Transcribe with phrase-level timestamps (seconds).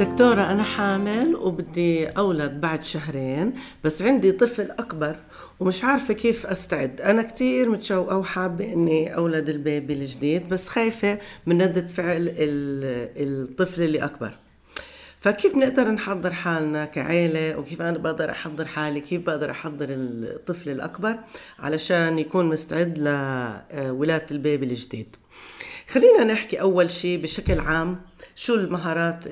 [0.00, 3.52] دكتورة أنا حامل وبدي أولد بعد شهرين
[3.84, 5.16] بس عندي طفل أكبر
[5.60, 7.00] ومش عارفة كيف أستعد.
[7.00, 12.32] أنا كتير متشوقة وحابة إني أولد البيبي الجديد بس خايفة من ردة فعل
[13.16, 14.32] الطفل اللي أكبر.
[15.20, 21.18] فكيف نقدر نحضر حالنا كعيلة؟ وكيف أنا بقدر أحضر حالي؟ كيف بقدر أحضر الطفل الأكبر؟
[21.58, 25.16] علشان يكون مستعد لولادة البيبي الجديد.
[25.92, 28.00] خلينا نحكي أول شيء بشكل عام
[28.34, 29.24] شو المهارات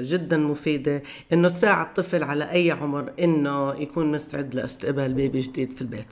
[0.00, 5.82] جدا مفيدة إنه تساعد الطفل على أي عمر إنه يكون مستعد لاستقبال بيبي جديد في
[5.82, 6.06] البيت.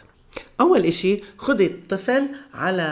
[0.60, 2.83] أول إشي خذي الطفل على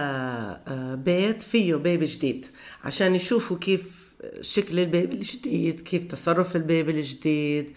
[0.68, 2.46] آه، بيت فيه بيبي جديد
[2.84, 4.09] عشان يشوفوا كيف
[4.40, 7.70] شكل البيبي الجديد كيف تصرف البيبي الجديد.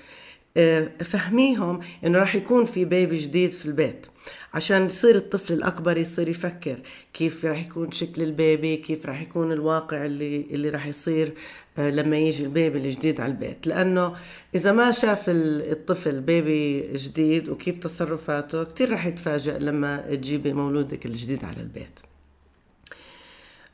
[0.57, 4.05] آه، فهميهم انه راح يكون في بيبي جديد في البيت.
[4.53, 6.79] عشان يصير الطفل الأكبر يصير يفكر
[7.13, 11.33] كيف راح يكون شكل البيبي كيف راح يكون الواقع اللي اللي راح يصير
[11.77, 13.67] آه، لما يجي البيبي الجديد على البيت.
[13.67, 14.16] لأنه
[14.55, 21.45] إذا ما شاف الطفل بيبي جديد وكيف تصرفاته كتير راح يتفاجأ لما تجيبي مولودك الجديد
[21.45, 21.99] على البيت.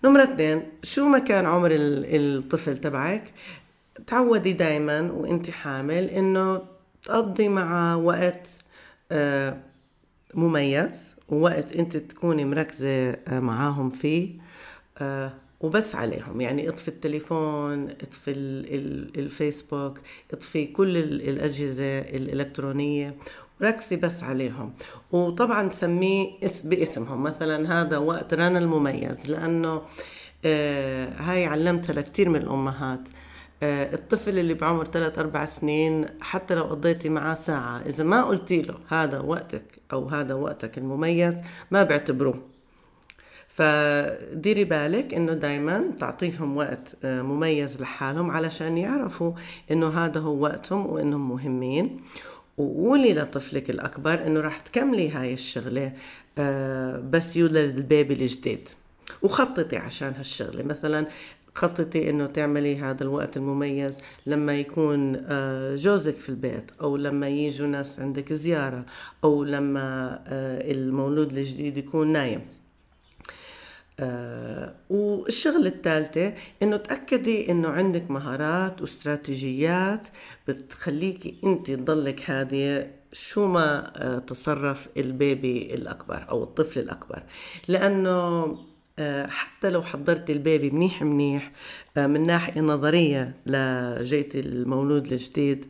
[0.03, 3.23] نمرة اثنين شو ما كان عمر الطفل تبعك؟
[4.07, 6.61] تعودي دايما وأنت حامل إنه
[7.03, 8.47] تقضي مع وقت
[9.11, 9.57] آه،
[10.37, 14.29] مميز ووقت انت تكوني مركزة آه، معاهم فيه
[14.97, 16.41] آه، وبس عليهم.
[16.41, 18.31] يعني اطفي التليفون اطفي
[19.17, 19.99] الفيسبوك
[20.33, 23.15] اطفي كل الأجهزة الإلكترونية
[23.61, 24.73] وركزي بس عليهم.
[25.11, 26.27] وطبعا سميه
[26.63, 27.23] باسمهم.
[27.23, 29.81] مثلا هذا وقت رنا المميز لأنه
[30.45, 33.09] آه هاي علمتها لكثير من الأمهات.
[33.63, 38.75] الطفل اللي بعمر 3 4 سنين حتى لو قضيتي معاه ساعة إذا ما قلتي له
[38.87, 42.39] هذا وقتك أو هذا وقتك المميز ما بيعتبروه
[43.57, 49.33] فديري بالك إنه دايما تعطيهم وقت آه، مميز لحالهم علشان يعرفوا
[49.71, 52.01] إنه هذا هو وقتهم وإنهم مهمين.
[52.57, 55.93] وقولي لطفلك الأكبر إنه راح تكملي هاي الشغلة
[56.37, 58.69] آه، بس يولد البيبي الجديد.
[59.21, 60.63] وخططي عشان هالشغلة.
[60.63, 61.07] مثلا
[61.57, 63.93] خططي إنه تعملي هذا الوقت المميز
[64.25, 68.85] لما يكون آه، جوزك في البيت أو لما يجوا ناس عندك زيارة
[69.23, 72.41] أو لما آه، المولود الجديد يكون نايم.
[73.99, 80.07] آه والشغلة الثالثة إنه تأكدي إنه عندك مهارات واستراتيجيات
[80.47, 83.91] بتخليكي أنت تضلك هادية شو ما
[84.27, 87.23] تصرف ال baby الأكبر أو الطفل الأكبر.
[87.67, 88.57] لأنه
[89.27, 91.51] حتى لو حضرتي ال baby منيح منيح
[91.97, 95.65] آه، من ناحية نظرية لجية المولود الجديد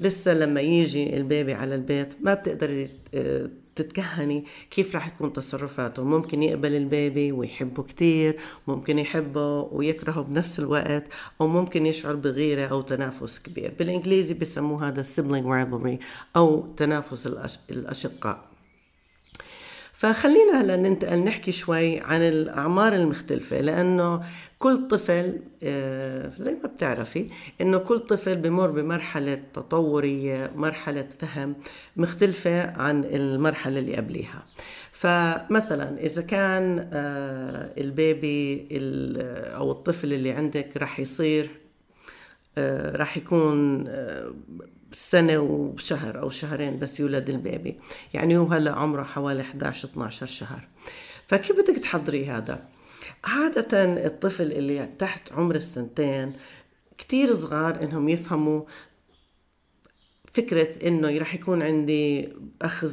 [0.00, 6.04] لسه لما يجي ال baby على البيت ما بتقدري آه، تتكهني كيف راح يكون تصرفاته.
[6.04, 11.04] ممكن يقبل ال baby ويحبه كتير ممكن يحبه ويكرهه بنفس الوقت
[11.40, 13.74] أو ممكن يشعر بغيرة أو تنافس كبير.
[13.78, 16.04] بالإنجليزي بسموه هذا sibling rivalry
[16.36, 17.26] أو تنافس
[17.70, 18.57] الأشقاء.
[19.98, 24.20] فخلينا هلا ننتقل نحكي شوي عن الأعمار المختلفة لأنه
[24.58, 27.28] كل طفل آه، زي ما بتعرفي
[27.60, 31.56] إنه كل طفل بمر بمرحلة تطورية مرحلة فهم
[31.96, 34.46] مختلفة عن المرحلة اللي قبليها.
[34.92, 38.68] فمثلا إذا كان آه، البيبي
[39.56, 41.50] أو الطفل اللي عندك رح يصير
[42.58, 43.84] آه، رح يكون
[44.92, 47.76] سنة وشهر أو شهرين بس يولد البيبي.
[48.14, 50.68] يعني هو هلا عمره حوالي 11 12 شهر.
[51.26, 52.68] فكيف بدك تحضري هذا؟
[53.24, 56.32] عادة الطفل اللي تحت عمر السنتين
[56.98, 58.62] كتير صغار إنهم يفهموا
[60.32, 62.28] فكرة إنه رح يكون عندي
[62.62, 62.86] أخ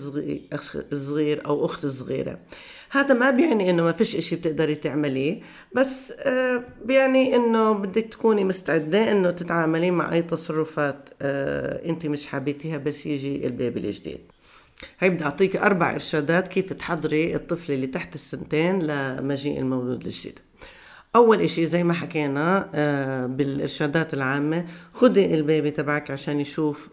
[0.94, 2.40] صغير أو أخت صغيرة.
[2.92, 5.42] هذا ما بيعني إنه ما فيش إشي بتقدري تعمليه
[5.76, 12.28] بس آه، بيعني إنه بدك تكوني مستعدة إنه تتعاملي مع اي تصرفات آه، أنت مش
[12.28, 14.20] حابيتيها بس يجي البيبي الجديد.
[15.00, 20.40] هاي بدي أعطيك أربع إرشادات كيف تحضري الطفل اللي تحت السنتين لمجيء المولود الجديد.
[21.16, 26.90] أول إشي زي ما حكينا آه، بالإرشادات العامة خدي البيبي تبعك عشان يشوف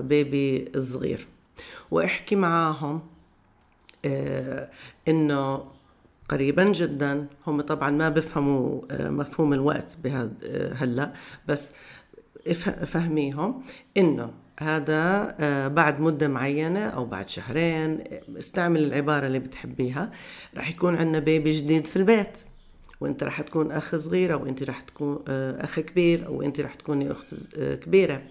[0.00, 1.26] بيبي صغير
[1.90, 3.15] واحكي معاهم
[5.08, 5.64] إنه
[6.28, 11.12] قريبا جدا هم طبعا ما بفهموا آه، مفهوم الوقت بهذا آه، هلأ
[11.48, 11.72] بس
[12.86, 13.62] فهميهم
[13.96, 18.04] إنه هذا بعد مدة معينة أو بعد شهرين
[18.38, 20.10] استعمل العبارة اللي بتحبيها
[20.56, 22.38] رح يكون عندنا بيبي جديد في البيت.
[23.00, 25.18] وأنت رح تكون أخ صغير أو انت رح تكون
[25.60, 27.26] أخ كبير أو انت رح تكوني أخت
[27.56, 28.22] كبيرة.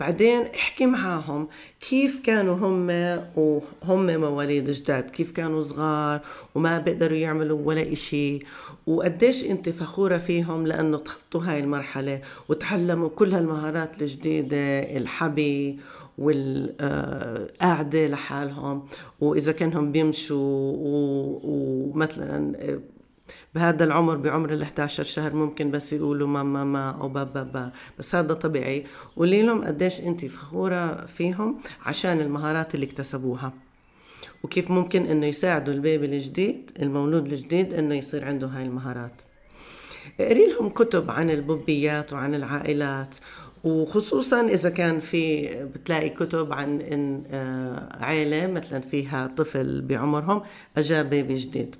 [0.00, 1.48] بعدين احكي معاهم
[1.80, 2.90] كيف كانوا هم
[3.36, 6.20] وهم مواليد جداد كيف كانوا صغار
[6.54, 8.38] وما بيقدروا يعملوا ولا إشي.
[8.86, 15.78] وقديش أنت فخورة فيهم لأنه تخطوا هاي المرحلة وتعلموا كل هالمهارات الجديدة الحبي
[16.18, 18.86] والقعدة لحالهم.
[19.20, 20.72] وإذا كانهم بيمشوا
[21.44, 22.54] ومثلا
[23.54, 28.14] بهذا العمر بعمر ال 11 شهر ممكن بس يقولوا ماما ما أو بابا با بس
[28.14, 28.84] هذا طبيعي.
[29.16, 33.52] قولي لهم قديش أنت فخورة فيهم عشان المهارات اللي اكتسبوها.
[34.42, 39.22] وكيف ممكن إنه يساعدوا البيبي الجديد المولود الجديد إنه يصير عنده هاي المهارات.
[40.20, 43.14] اقري لهم كتب عن البوبيات وعن العائلات
[43.64, 50.42] وخصوصا إذا كان في بتلاقي كتب عن إن آه، عائله مثلا فيها طفل بعمرهم
[50.76, 51.76] اجى بيبي جديد.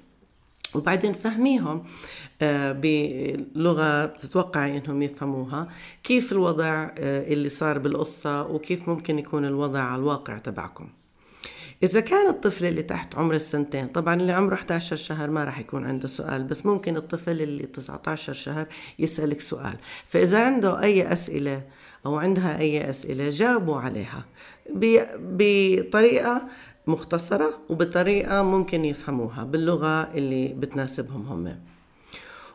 [0.75, 1.85] وبعدين فهميهم
[2.43, 5.69] آه، بلغة بتتوقعي إنهم يفهموها.
[6.05, 10.89] كيف الوضع آه، اللي صار بالقصة وكيف ممكن يكون الوضع على الواقع تبعكم.
[11.83, 15.87] إذا كان الطفل اللي تحت عمر السنتين طبعا اللي عمره 11 شهر ما راح يكون
[15.87, 18.67] عنده سؤال بس ممكن الطفل اللي 19 شهر
[18.99, 19.77] يسألك سؤال.
[20.09, 21.63] فإذا عنده أي أسئلة
[22.07, 24.25] أو عندها أي أسئلة جاوبوا عليها.
[25.19, 26.49] بطريقة
[26.87, 31.59] مختصرة وبطريقة ممكن يفهموها باللغة اللي بتناسبهم هم.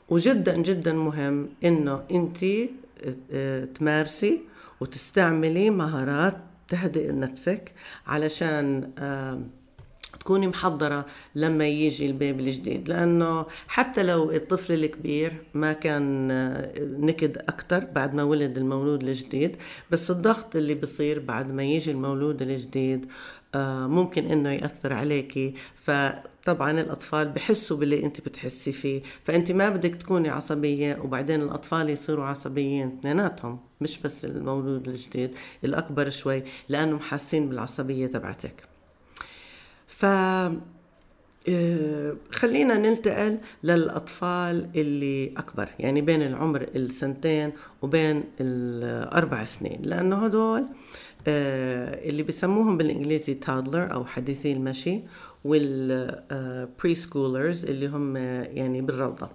[0.09, 2.45] وجدا جدا مهم إنه أنت
[3.31, 4.41] آه، تمارسي
[4.79, 6.37] وتستعملي مهارات
[6.67, 7.73] تهدئ نفسك
[8.07, 9.41] علشان آه،
[10.19, 11.05] تكوني محضرة
[11.35, 12.89] لما يجي البيبي الجديد.
[12.89, 19.57] لأنه حتى لو الطفل الكبير ما كان آه، نكد أكتر بعد ما ولد المولود الجديد
[19.91, 23.05] بس الضغط اللي بصير بعد ما يجي المولود الجديد
[23.87, 25.53] ممكن إنه يأثر عليكي.
[25.75, 29.01] فطبعا الأطفال بحسوا باللي أنت بتحسي فيه.
[29.23, 36.09] فأنت ما بدك تكوني عصبية وبعدين الأطفال يصيروا عصبيين اثنيناتهم مش بس المولود الجديد الأكبر
[36.09, 38.63] شوي لأنهم حاسين بالعصبية تبعتك.
[39.87, 40.05] ف
[41.49, 49.79] آه، خلينا ننتقل للأطفال اللي أكبر يعني بين العمر السنتين وبين الأربع سنين.
[49.83, 50.65] لأنه هدول آه،
[51.27, 54.99] اللي بسموهم بالإنجليزي toddler أو حديثي المشي
[55.43, 59.29] وال preschoolers اللي هم يعني بالروضة.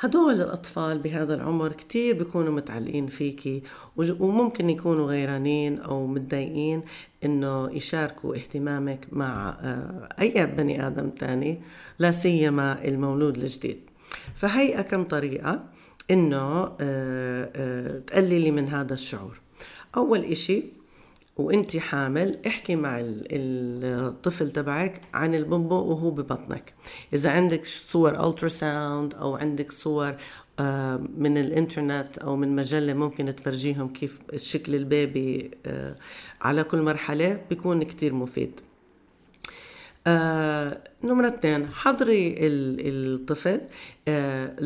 [0.00, 3.62] هدول الأطفال بهذا العمر كتير بيكونوا متعلقين فيكي
[3.96, 6.82] وممكن يكونوا غيرانين أو متضايقين
[7.24, 11.60] إنه يشاركوا اهتمامك مع آه، أي بني آدم تاني
[11.98, 13.78] لا سيما المولود الجديد.
[14.34, 15.64] فهي كم طريقة
[16.10, 19.40] إنه آه، تقللي من هذا الشعور.
[19.96, 20.64] أول إشي
[21.36, 26.74] وانت حامل احكي مع الطفل تبعك عن البوبو وهو ببطنك.
[27.12, 30.14] إذا عندك صور ultrasound أو عندك صور
[30.60, 35.96] آه، من الإنترنت أو من مجلة ممكن تفرجيهم كيف شكل البيبي آه،
[36.40, 38.60] على كل مرحلة بيكون كتير مفيد.
[40.08, 43.60] آه، نمرة اثنين حضري الطفل
[44.08, 44.60] آه،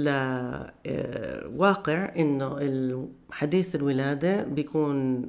[0.86, 5.28] لواقع آه، إنه حديث الولادة بيكون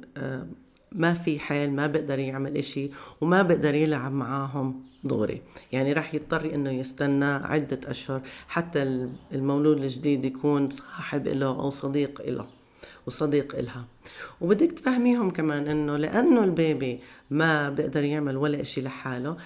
[0.92, 2.90] ما في حيل ما بقدر يعمل إشي
[3.20, 5.42] وما بقدر يلعب معاهم دغري.
[5.72, 12.22] يعني راح يضطر إنه يستنى عدة أشهر حتى المولود الجديد يكون صاحب له أو صديق
[12.30, 12.46] له
[13.06, 13.84] وصديق إلها.
[14.40, 17.00] وبدك تفهميهم كمان إنه لأنه البيبي
[17.30, 19.36] ما بيقدر يعمل ولا إشي لحاله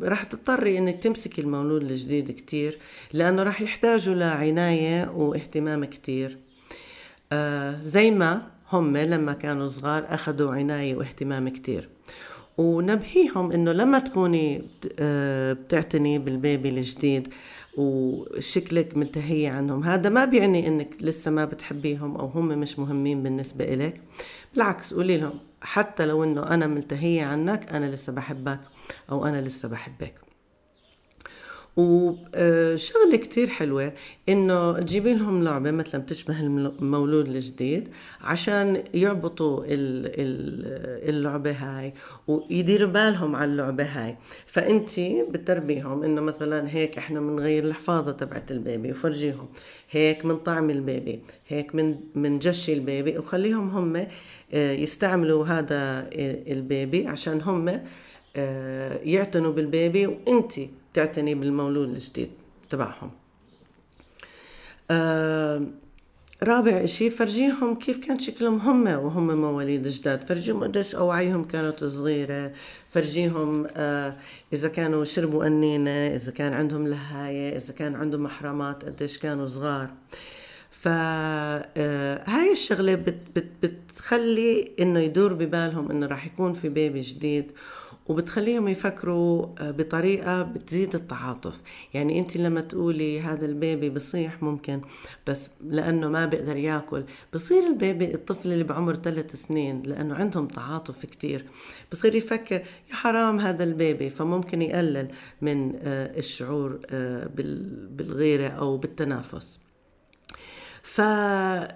[0.00, 2.78] رح تضطري إنك تمسكي المولود الجديد كتير
[3.12, 6.38] لأنه رح يحتاجوا لعناية واهتمام كتير.
[7.32, 11.88] آه زي ما هم لما كانوا صغار أخذوا عناية واهتمام كتير.
[12.58, 14.62] ونبهيهم إنه لما تكوني
[14.98, 17.28] آه بتعتني بالبيبي الجديد
[17.76, 23.74] وشكلك ملتهية عنهم هذا ما بيعني إنك لسه ما بتحبيهم أو هم مش مهمين بالنسبة
[23.74, 24.00] إلك.
[24.54, 28.60] بالعكس قولي لهم حتى لو إنه أنا ملتهية عنك أنا لسه بحبك.
[29.10, 30.14] أو أنا لسه بحبك.
[31.76, 33.92] وشغله كتير حلوة
[34.28, 37.88] إنه تجيبي لهم لعبة مثلا بتشبه المولود الجديد
[38.20, 39.64] عشان يربطوا
[41.08, 41.94] اللعبة هاي
[42.28, 44.16] ويديروا بالهم على اللعبة هاي.
[44.46, 49.48] فأنتي بتربيهم إنه مثلا هيك إحنا بنغير الحفاظة تبعت ال baby وفرجيهم.
[49.90, 54.06] هيك منطعم ال baby هيك من منجشي ال baby وخليهم هم
[54.54, 56.08] آه، يستعملوا هذا
[56.52, 57.82] ال baby عشان هم آه،
[59.04, 60.52] يعتنوا بال baby وانت
[60.94, 62.30] تعتني بالمولود الجديد
[62.68, 63.10] تبعهم.
[64.90, 65.66] آه
[66.42, 70.26] رابع إشي فرجيهم كيف كان شكلهم هم وهم مواليد جداد.
[70.28, 72.52] فرجيهم قديش أوعيهم كانت صغيرة.
[72.90, 74.14] فرجيهم آه
[74.52, 79.90] إذا كانوا شربوا قنينة إذا كان عندهم لهاية إذا كان عندهم محرمات قديش كانوا صغار.
[80.70, 87.52] فهاي الشغلة بت بت بتخلي إنه يدور ببالهم إنه راح يكون في بيبي جديد.
[88.06, 91.60] وبتخليهم يفكروا آه، بطريقة بتزيد التعاطف.
[91.94, 94.80] يعني انت لما تقولي هذا البيبي بصيح ممكن
[95.26, 97.04] بس لأنه ما بيقدر ياكل.
[97.34, 101.44] بصير البيبي الطفل اللي بعمر ثلاث سنين لأنه عندهم تعاطف كتير.
[101.92, 104.10] بصير يفكر يا حرام هذا البيبي.
[104.10, 105.08] فممكن يقلل
[105.42, 107.30] من آه، الشعور آه،
[107.90, 109.61] بالغيرة أو بالتنافس.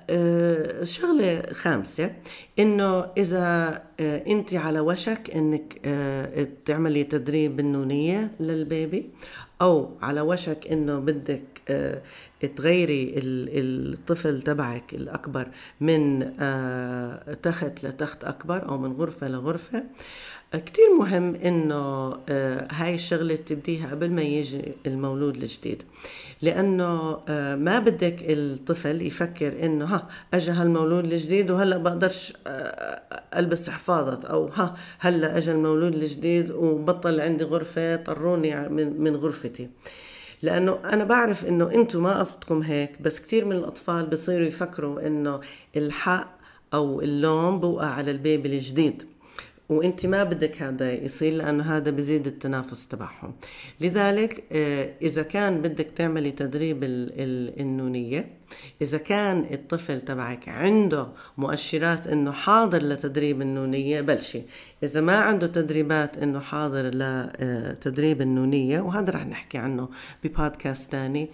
[0.06, 2.12] فشغلة خامسة
[2.58, 5.78] إنه إذا انت على وشك إنك
[6.64, 9.10] تعملي تدريب بالنونية للبيبي
[9.62, 11.42] أو على وشك إنه بدك
[12.56, 15.48] تغيري الطفل تبعك الأكبر
[15.80, 16.20] من
[17.42, 19.84] تخت لتخت أكبر أو من غرفة لغرفة
[20.52, 22.08] كتير مهم إنه
[22.70, 25.82] هاي الشغلة تبديها قبل ما يجي المولود الجديد.
[26.42, 33.02] لأنه آه، ما بدك الطفل يفكر إنه ها اجى هالمولود الجديد وهلأ بقدرش آه،
[33.36, 39.68] ألبس حفاضة أو ها هلأ اجى المولود الجديد وبطل عندي غرفة طروني من غرفتي.
[40.42, 45.40] لأنه أنا بعرف إنه أنتم ما قصدكم هيك بس كثير من الأطفال بصيروا يفكروا إنه
[45.76, 46.36] الحق
[46.74, 49.15] أو اللوم بوقع على البيبي الجديد.
[49.68, 53.34] وانت ما بدك هذا يصير لأنه هذا بزيد التنافس تبعهم.
[53.80, 56.84] لذلك آه، إذا كان بدك تعملي تدريب
[57.60, 58.28] النونيه
[58.82, 61.08] إذا كان الطفل تبعك عنده
[61.38, 64.42] مؤشرات إنه حاضر لتدريب النونيه بلشي.
[64.82, 69.88] إذا ما عنده تدريبات إنه حاضر لتدريب النونيه وهذا رح نحكي عنه
[70.24, 71.28] ببودكاست ثاني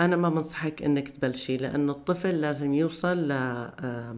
[0.00, 4.16] أنا ما بنصحك إنك تبلشي لأنه الطفل لازم يوصل ل آه،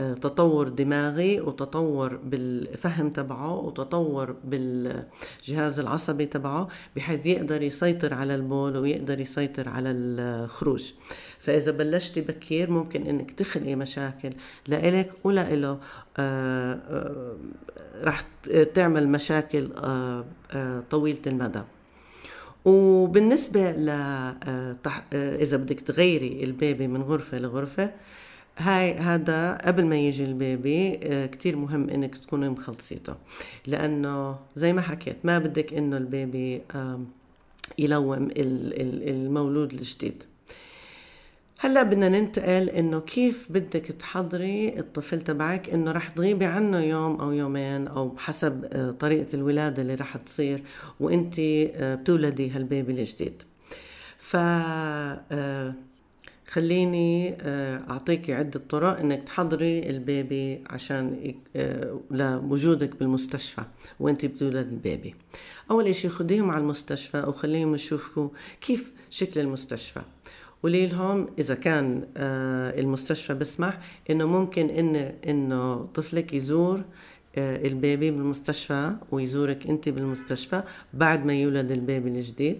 [0.00, 8.76] آه، تطور دماغي وتطور بالفهم تبعه وتطور بالجهاز العصبي تبعه بحيث يقدر يسيطر على البول
[8.76, 10.92] ويقدر يسيطر على الخروج.
[11.38, 14.32] فإذا بلشتي بكير ممكن إنك تخلقي مشاكل
[14.66, 15.78] لإلك ولإله
[16.16, 17.36] آه، آه،
[18.04, 18.24] رح
[18.74, 19.68] تعمل مشاكل
[20.90, 21.62] طويلة المدى.
[22.64, 23.88] وبالنسبة ل
[25.14, 27.90] إذا بدك تغيري البيبي من غرفة لغرفة
[28.58, 33.14] هاي هذا قبل ما يجي البيبي آه، كتير مهم إنك تكوني مخلصيته.
[33.66, 36.62] لأنه زي ما حكيت ما بدك إنه البيبي
[37.78, 40.24] يلوم المولود الجديد.
[41.64, 47.32] هلا بدنا ننتقل إنه كيف بدك تحضري الطفل تبعك إنه رح تغيبي عنه يوم أو
[47.32, 50.62] يومين أو بحسب آه، طريقة الولادة اللي رح تصير
[51.00, 53.42] وانت آه، بتولدي هالبيبي الجديد.
[54.18, 54.36] ف
[56.46, 61.34] خليني آه، أعطيك عدة طرق إنك تحضري البيبي عشان
[62.10, 63.62] لوجودك بالمستشفى
[64.00, 65.14] وإنت بتولد ال baby.
[65.70, 68.28] أول إشي خديهم على المستشفى وخليهم يشوفوا
[68.60, 70.00] كيف شكل المستشفى.
[70.62, 73.78] قولي لهم إذا كان آه، المستشفى بسمح
[74.10, 74.96] إنه ممكن إن
[75.28, 76.82] إنه طفلك يزور
[77.38, 80.62] ال baby بالمستشفى ويزورك أنت بالمستشفى
[80.94, 82.58] بعد ما يولد ال baby الجديد.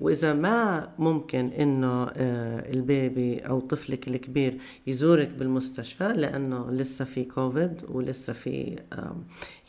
[0.00, 7.24] وإذا ما ممكن إنه آه، ال baby أو طفلك الكبير يزورك بالمستشفى لأنه لسه في
[7.24, 8.78] كوفيد ولسه في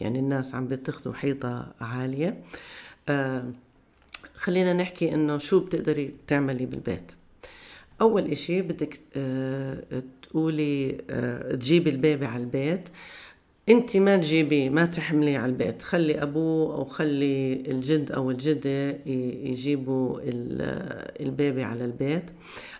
[0.01, 2.43] يعني الناس عم بتاخذوا حيطة عالية.
[4.35, 7.11] خلينا نحكي إنه شو بتقدري تعملي بالبيت.
[8.01, 12.89] أول إشي بدك آه، تقولي آه، تجيبي البيبي على البيت.
[13.69, 15.81] أنت ما تجيبيه ما تحمليه على البيت.
[15.81, 18.89] خلي أبوه أو خلي الجد أو الجدة
[19.45, 20.19] يجيبوا
[21.19, 22.23] البيبي على البيت.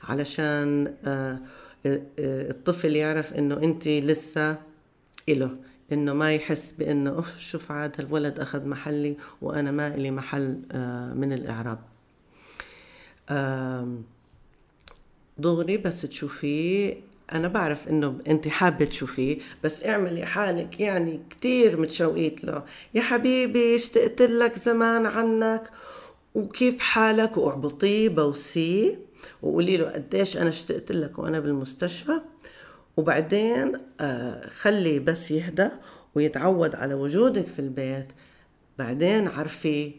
[0.03, 1.39] علشان آه،
[2.49, 4.57] الطفل يعرف إنه أنت لسه
[5.29, 5.49] إله.
[5.91, 10.47] إنه ما يحس بإنه أوف شوف عاد هالولد أخذ محلي وأنا ما لي محل
[11.15, 11.79] من الإعراب.
[15.37, 16.97] دغري بس تشوفيه.
[17.31, 22.63] أنا بعرف إنه انت حابة تشوفيه بس اعملي حالك يعني كتير متشوقيت له.
[22.93, 25.69] يا حبيبي اشتقت لك زمان عنك
[26.35, 28.99] وكيف حالك؟ واعبطيه بوسيه
[29.41, 32.21] وقولي له قديش أنا اشتقت لك وأنا بالمستشفى.
[32.97, 35.69] وبعدين آه خلي بس يهدى
[36.15, 38.07] ويتعود على وجودك في البيت.
[38.77, 39.91] بعدين عرفي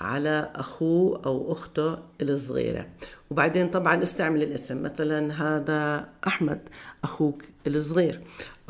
[0.00, 2.86] على أخوه أو أخته الصغيرة.
[3.30, 6.60] وبعدين طبعا استعمل الاسم مثلا هذا أحمد
[7.04, 8.20] أخوك الصغير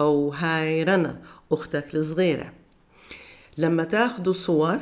[0.01, 1.19] أو هاي رنا
[1.53, 2.53] أختك الصغيرة.
[3.59, 4.79] لما تاخذوا صور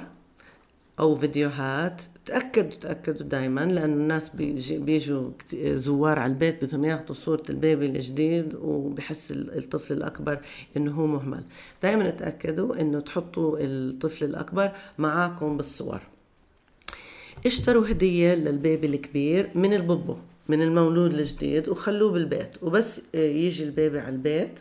[1.01, 4.29] أو فيديوهات تأكدوا تأكدوا دائما لأن الناس
[4.71, 10.41] بيجوا زوار على البيت بدهم ياخذوا صورة البيبي الجديد وبحس الطفل الأكبر
[10.77, 11.45] إنه هو مهمل.
[11.83, 16.01] دائما تأكدوا إنه تحطوا الطفل الأكبر معاكم بالصور.
[17.47, 20.17] اشتروا هدية للبيبي الكبير من البوبو
[20.49, 22.63] من المولود الجديد وخلوه بالبيت.
[22.63, 24.59] وبس يجي البيبي على البيت.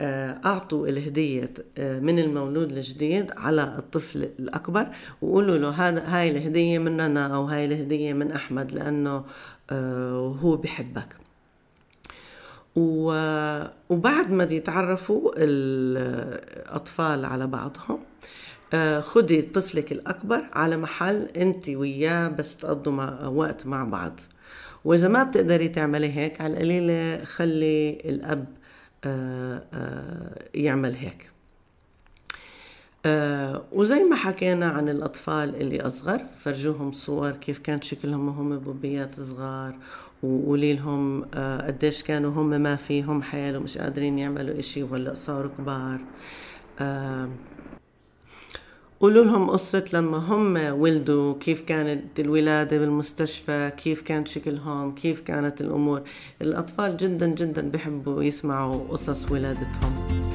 [0.00, 4.86] آه، أعطوا الهدية آه، من المولود الجديد على الطفل الأكبر
[5.22, 9.24] وقولوا له هذا هاي الهدية مننا أو هاي الهدية من أحمد لأنه
[9.70, 11.16] آه، هو بحبك.
[12.76, 17.98] وبعد ما يتعرفوا الأطفال على بعضهم
[19.00, 24.20] خدي طفلك الأكبر على محل أنت وياه بس تقضوا وقت مع بعض.
[24.84, 28.46] وإذا ما بتقدري تعملي هيك على القليلة خلي الأب
[29.04, 31.30] آه، آه، يعمل هيك.
[33.06, 39.20] آه، وزي ما حكينا عن الأطفال اللي أصغر فرجوهم صور كيف كان شكلهم وهم بوبيات
[39.20, 39.74] صغار
[40.22, 41.24] وقولي لهم
[41.66, 46.00] قديش كانوا هم ما فيهم حيل ومش قادرين يعملوا إشي ولا صاروا كبار.
[49.00, 55.60] قولوا لهم قصة لما هم ولدوا كيف كانت الولادة بالمستشفى كيف كان شكلهم كيف كانت
[55.60, 56.02] الأمور؟
[56.42, 60.29] الأطفال جدا جدا بحبوا يسمعوا قصص ولادتهم.